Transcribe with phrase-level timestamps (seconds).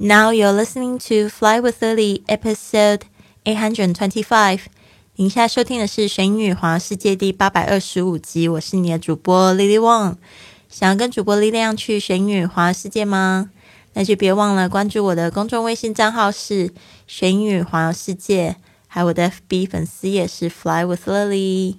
[0.00, 3.00] Now you're listening to Fly with Lily, episode
[3.44, 4.60] eight hundred twenty-five.
[5.16, 10.14] 您现在收听的是《学英语环游世界》第八百二十五集，我是你的主播 Lily Wong。
[10.68, 13.50] 想要跟主播力量去学英语环游世界吗？
[13.94, 16.70] 那就别忘了关注我的公众微信账号是
[17.08, 18.54] “学英语环游世界”，
[18.86, 21.78] 还有我的 FB 粉丝也是 “Fly with Lily”。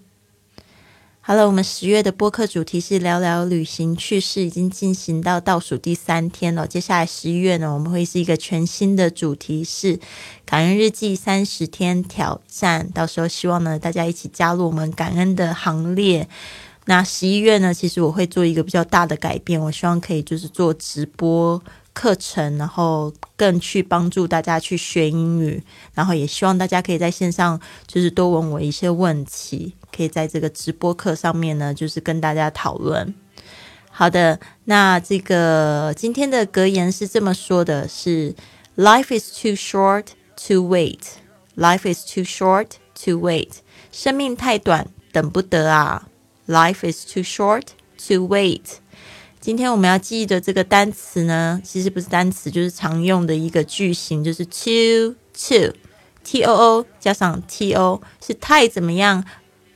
[1.29, 6.65] 好了，我们十月的播客主题是聊聊旅行趣事，已经进行到倒数第三天了。
[6.65, 9.99] 接下来十一月呢，我们会是一个全新的主题是
[10.43, 12.89] 感恩日记三十天挑战。
[12.95, 16.27] 到时候希望呢，大家一起加入我们感恩的行列。
[16.85, 21.61] 那十一月呢，其实我会做一个比较大的改变，我希望可以就是做直播。
[21.91, 25.61] 课程，然后更去帮助大家去学英语，
[25.93, 33.13] 然后也希望大家可以在线上就是多问我一些问题，可以在这个直播课上面呢，就是跟大家讨论。
[33.91, 38.33] 好的，那这个今天的格言是这么说的：是
[38.77, 40.05] “Life is too short
[40.47, 40.99] to wait.
[41.57, 42.69] Life is too short
[43.03, 43.55] to wait.
[43.91, 46.07] 生命太短，等不得啊。
[46.47, 47.63] Life is too short
[48.07, 48.61] to wait.”
[49.41, 55.73] 今天我们要记的这个单词呢，其实不是单词，就是常用的一个句型，就是 too too
[56.23, 59.23] t o o 加上 t o 是太怎么样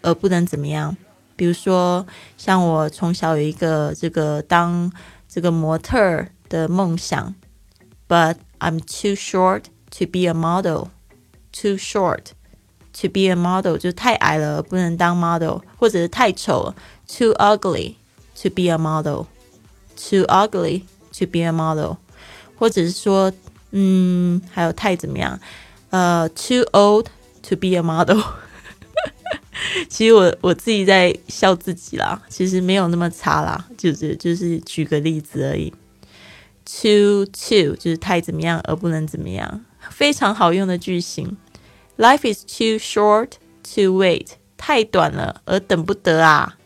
[0.03, 0.97] 而不能怎么样。
[1.37, 4.91] 比如说，像我从小有一个这个当
[5.29, 7.35] 这个模特的梦想，
[8.09, 9.65] but I'm too short
[9.99, 10.89] to be a model.
[11.53, 12.33] Too short
[13.01, 16.75] to be a model 就太矮了不能当 model，或者是太丑了，
[17.07, 17.95] too ugly
[18.43, 20.83] to be a model。Too ugly
[21.19, 21.97] to be a model，
[22.57, 23.33] 或者是说，
[23.73, 25.41] 嗯，还有太怎么样？
[25.91, 27.07] 呃，too old
[27.43, 28.23] to be a model。
[29.90, 35.74] 其实我我自己在笑自己啦，其实没有那么差啦，就是就是举个例子而已。
[36.66, 41.38] Too too 就是太怎么样而不能怎么样，非常好用的句型。
[41.98, 43.32] Life is too short
[43.76, 46.58] to wait，太短了而等不得啊！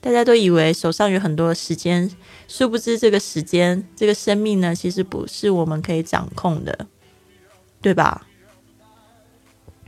[0.00, 2.10] 大家都以为手上有很多时间。
[2.48, 6.86] 殊不知，这个时间，这个生命呢，其实不是我们可以掌控的，
[7.80, 8.26] 对吧？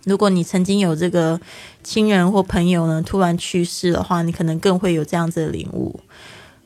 [0.05, 1.41] 如果你曾经有这个
[1.83, 5.99] 亲人或朋友呢，突然去世的话，你可能更会有这样子的领悟，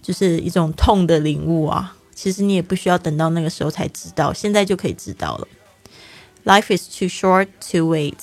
[0.02, 1.96] 就是一种痛的领悟啊。
[2.14, 5.46] 其实你也不需要等到那个时候才知道，现在就可以知道了。
[6.44, 8.16] Life is too short to wait.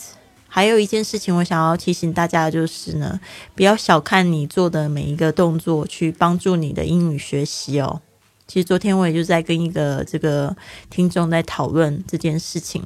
[0.48, 3.20] 还有一件事情，我想要提醒大家的就是呢，
[3.56, 8.02] 不要小看你做的每一个动作，去帮助你的英语学习哦。
[8.48, 10.56] 其实昨天我也就在跟一个这个
[10.90, 12.84] 听众在讨论这件事情。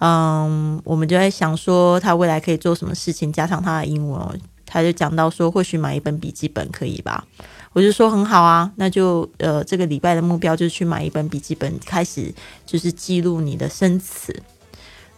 [0.00, 7.24] 嗯，我们就在想说，他未来可以做什么事情，加上他的英文，他就讲到说，或许买一本笔记本可以吧？
[7.72, 12.32] 我就说很好啊，那就呃，这个礼拜的目标就是去买一本笔记本，开始
[12.64, 14.34] 就是记录你的生词。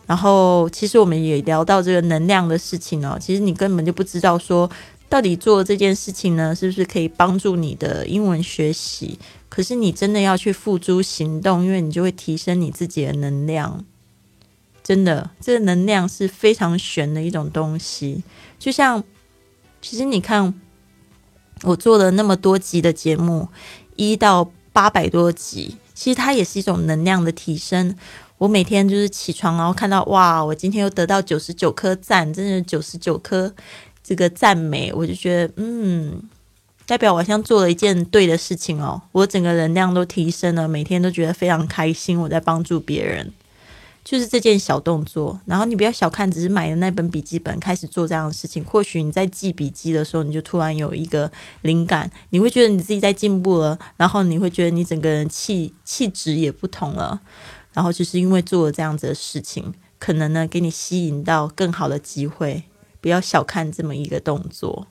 [0.06, 3.16] 然后，其实我们也聊到这个能量的事情哦。
[3.20, 4.68] 其实你根本就不知道说，
[5.08, 9.18] 到底做这件事情呢，是不是可以帮助你的英文学习？
[9.48, 13.84] 可是你真的要去付诸行动，因为你就会提升你自己的能量。
[14.90, 18.24] 真的，这个能量是非常玄的一种东西。
[18.58, 19.04] 就像，
[19.80, 20.52] 其实你看，
[21.62, 23.46] 我做了那么多集的节目，
[23.94, 27.94] 一到八百多集，其实它也是一种能量的提升。
[28.38, 33.54] 我每天就是起床，然后看到哇，我今天又得到九十九颗赞，真的九十九颗
[34.02, 36.20] 这个赞美，我就觉得嗯，
[36.84, 43.32] 代表我好像做了一件对的事情哦，我整个能量都提升了，每天都觉得非常开心，我在帮助别人，
[44.10, 45.40] 就是这件小动作。
[45.46, 51.30] 然后你不要小看，只是买的那本笔记本开始做这样的事情，或许你在记笔记的时候，你就突然有一个
[51.62, 57.20] 灵感，你会觉得你自己在进步了，然后你会觉得你整个人气气质也不同了。
[57.72, 62.64] 然后就是因为做了这样子的事情，可能呢给你吸引到更好的机会。
[63.00, 64.88] 不要小看这么一个动作。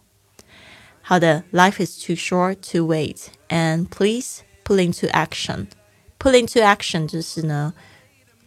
[1.02, 5.67] 好的，Life is too short to wait, and please pull into action.
[6.17, 7.73] Pull into action 就是呢，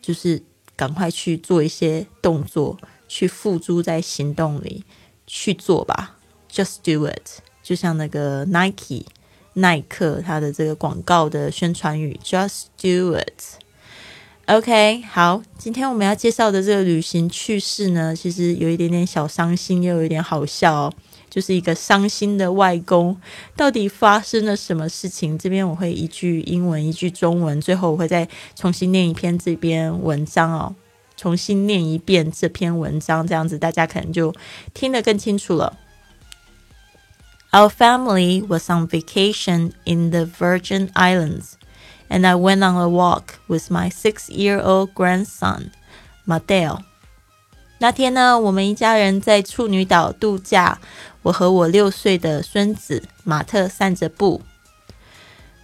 [0.00, 0.42] 就是
[0.76, 2.78] 赶快去做一些动作，
[3.08, 4.84] 去付诸在行动里
[5.26, 6.16] 去做吧。
[6.50, 9.06] Just do it，就像那个 Nike
[9.54, 13.60] 耐克它的这个广告的宣传语，Just do it。
[14.46, 20.94] OK，好，今天我们要介绍的这个旅行趣事呢，其实有一点点小伤心，又有一点好笑哦。
[21.31, 23.19] 就是一个伤心的外公，
[23.55, 25.37] 到底发生了什么事情？
[25.37, 30.75] 这边我会一句英文，一句中文，最后我会再重新念一篇这篇文章哦，
[31.15, 34.33] 重新念一遍这篇文章，这样子大家可能就
[34.73, 35.77] 听得更清楚了。
[37.51, 41.57] Our family was on vacation in the Virgin Islands.
[42.09, 45.71] and I went on a walk with my six-year-old grandson,
[46.25, 46.79] Mateo.
[47.81, 50.79] 那天呢，我们一家人在处女岛度假。
[51.23, 54.41] 我和我六岁的孙子马特散着步。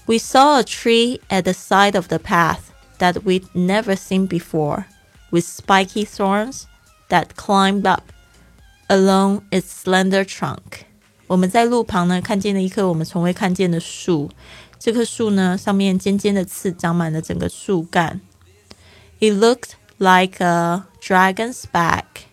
[0.06, 2.60] We saw a tree at the side of the path
[3.00, 4.86] that we'd never seen before,
[5.32, 6.64] with spiky thorns
[7.08, 8.04] that climbed up
[8.88, 10.84] along its slender trunk.
[11.28, 14.30] 我们在路旁呢，看见了一棵我们从未看见的树。
[14.78, 18.20] 这棵树呢，上面尖尖的刺长满了整个树干。
[19.20, 22.28] It looked like a dragon's back.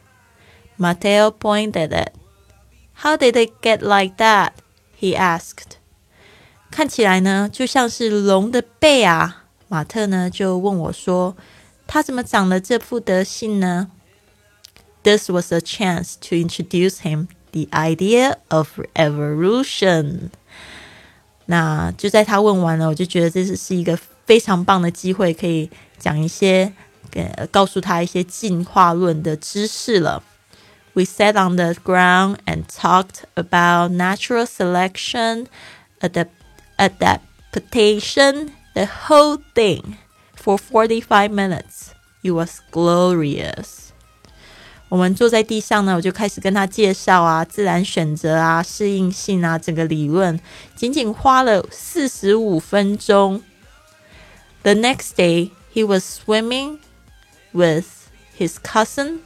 [0.79, 2.13] Mateo pointed it.
[3.03, 4.53] How did it get like that?
[4.99, 5.79] He asked.
[6.71, 9.45] 看起来呢，就像是龙的背啊。
[9.69, 13.91] 马特呢，就问我说：“它怎么长了这副德性呢？”
[15.03, 20.31] This was a chance to introduce him the idea of evolution.
[21.47, 26.73] 那就在他问完了，我就觉得这是是一个非常棒的机会，可以讲一些，
[27.15, 30.23] 呃，告诉他一些进化论的知识了。
[30.93, 35.47] We sat on the ground and talked about natural selection,
[36.01, 36.31] adapt
[36.77, 39.97] adaptation, the whole thing
[40.37, 41.93] for 45 minutes.
[42.23, 43.91] It was glorious.
[44.89, 50.41] 我们坐在地上呢，我就开始跟他介绍啊，自然选择啊，适应性啊，整个理论，
[50.75, 53.41] 仅仅花了四十五分钟。
[54.63, 56.79] The next day, he was swimming
[57.55, 59.21] with his cousin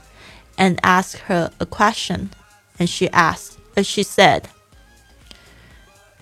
[0.57, 2.31] and asked her a question,
[2.79, 4.49] and she asked, as she said,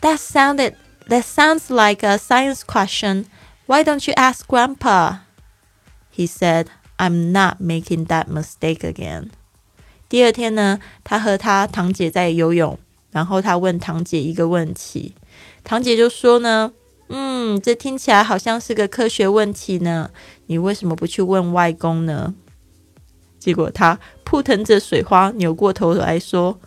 [0.01, 0.77] "That sounded,
[1.09, 3.27] that sounds like a science question.
[3.67, 5.21] Why don't you ask Grandpa?"
[6.11, 6.67] He said,
[6.99, 9.31] "I'm not making that mistake again."
[10.09, 12.79] 第二天呢，他和他堂姐在游泳，
[13.13, 15.15] 然后他问堂姐一个问题，
[15.65, 16.73] 堂姐就说呢，
[17.10, 20.12] 嗯，这听起来好像是个科学问题呢，
[20.48, 22.36] 你为什么不去问外公呢？
[23.40, 26.60] 结果他扑腾着水花，扭过头来说：“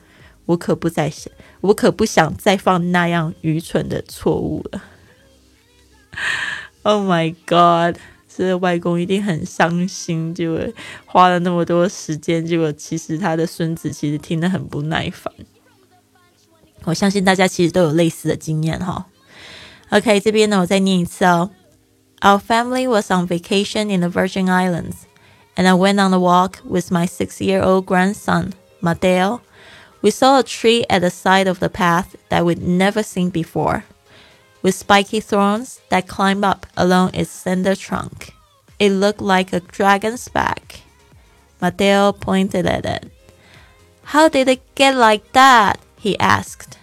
[0.47, 4.83] 我可不再想，我可不想再犯那样愚蠢的错误了。”
[6.83, 8.01] Oh my god！
[8.35, 10.59] 这外公一定很伤心，就
[11.05, 15.31] 花了那么多时间，结果其实他的孙子其实听得很不耐烦。
[16.85, 19.07] 我相信大家其实都有类似的经验哈。
[19.90, 21.50] OK，这边呢我再念一次哦。
[22.22, 25.06] Our family was on vacation in the Virgin Islands.
[25.58, 29.42] and I went on a walk with my six year old grandson, Mateo.
[30.02, 33.86] We saw a tree at the side of the path that we'd never seen before,
[34.62, 38.34] with spiky thorns that climbed up along its slender trunk.
[38.78, 40.82] It looked like a dragon's back.
[41.62, 43.12] Mateo pointed at it.
[44.04, 45.80] How did it get like that?
[45.98, 46.78] he asked.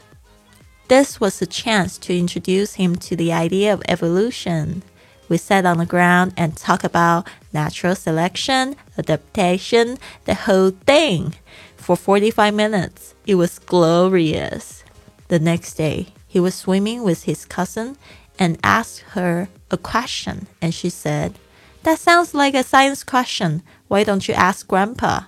[0.87, 4.83] This was a chance to introduce him to the idea of evolution.
[5.27, 11.35] We sat on the ground and talked about natural selection, adaptation, the whole thing.
[11.75, 14.85] For 45 minutes, it was glorious.
[15.27, 17.97] The next day, he was swimming with his cousin
[18.39, 21.37] and asked her a question, and she said,
[21.83, 23.61] That sounds like a science question.
[23.89, 25.23] Why don't you ask Grandpa?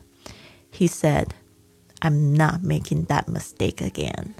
[0.72, 1.34] He said,
[2.02, 4.36] I'm not making that mistake again.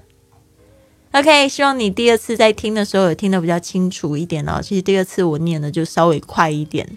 [1.12, 4.60] OK，希望你第二次在听的时候有听得比较清楚一点哦。
[4.62, 6.88] 其实第二次我念的就稍微快一点，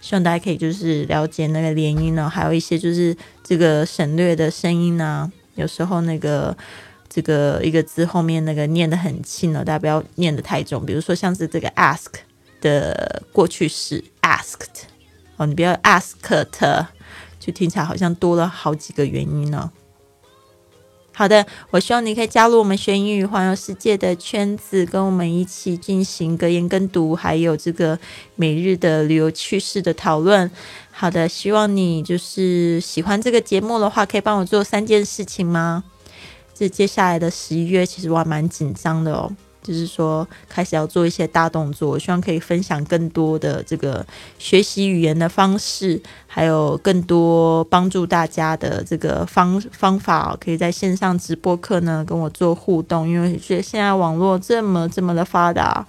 [0.00, 5.30] 希望大家可以就是了解那个连音呢，还有一些就是这个省略的声音呢。
[5.56, 6.56] 有时候那个
[7.08, 10.86] 这个一个字后面那个念得很轻哦，大家不要念得太重。
[10.86, 12.06] 比如说像是这个 ask
[12.60, 14.84] 的过去式 asked
[15.36, 16.86] 哦，你不要 asked，
[17.40, 19.72] 就听起来好像多了好几个元音呢。
[21.18, 27.98] 好的，我希望你可以加入我们学英语环游世界的圈子，跟我们一起进行格言跟读，还有这个
[28.36, 30.48] 每日的旅游趣事的讨论。
[30.92, 35.82] 好的，希望你就是喜欢这个节目的话，可以帮我做三件事情吗？
[36.54, 39.32] 这接下来的十一月，其实我还蛮紧张的哦。
[39.68, 44.04] 就是说，开始要做一些大动作，我希望可以分享更多的这个
[44.38, 53.06] 学习语言的方式，还有更多帮助大家的这个方方法，可以在线上直播课呢跟我做互动。
[53.06, 55.86] 因为觉得现在网络这么这么的发达，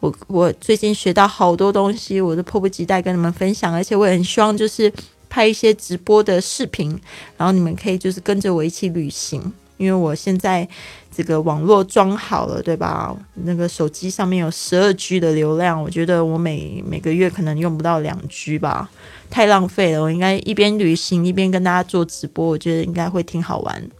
[0.00, 4.92] 我我最近学到好多东西，我都迫不及待跟你们分享，而且我也很希望就是
[5.30, 6.90] 拍一些直播的视频，
[7.38, 9.52] 然后你们可以就是跟着我一起旅行。
[9.84, 10.66] 因为我现在
[11.14, 13.14] 这个网络装好了，对吧？
[13.34, 18.90] 那个手机上面有十二 G 的流量，我觉得我每每个月可能用不到两 G 吧，
[19.28, 20.02] 太浪费了。
[20.02, 23.90] 我应该一边旅行一边跟大家做直播，我觉得应该会挺好玩。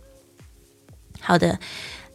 [1.21, 1.59] 好的，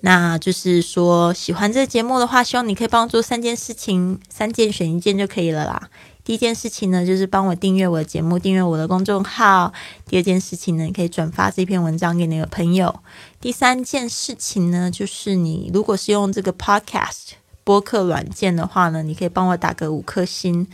[0.02, 5.90] 那就是说，喜欢这个节目的话，希望你可以帮我做三件事情，三件选一件就可以了啦。
[6.24, 9.74] 第一件事情呢，就是帮我订阅我的节目，订阅我的公众号。
[10.06, 13.00] 第二件事情呢，你可以转发这篇文章给你的朋友。
[13.42, 17.32] 第三件事情呢，就是你如果是用这个 Podcast
[17.64, 20.68] 播客软件的话呢，你可以帮我打个五颗星。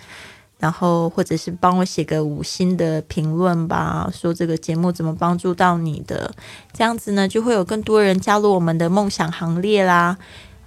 [0.58, 6.34] 然后，或者是帮我写个五星的评论吧，说这个节目怎么帮助到你的，
[6.72, 10.18] 这样子呢，就会有更多人加入我们的梦想行列啦。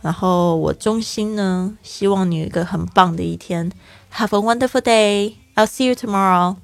[0.03, 3.73] 然后，我衷心呢，希望你有一个很棒的一天。
[4.11, 5.39] Have a wonderful day.
[5.57, 6.59] I'll see you tomorrow.